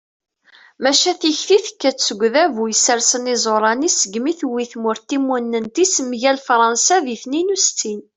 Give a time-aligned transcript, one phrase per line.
[0.83, 7.53] maca tikti tekka-d seg udabu yessersen iẓuṛan-is segmi tewwi tmurt timunent-is mgal fṛansa di tniyen
[7.55, 7.99] u settin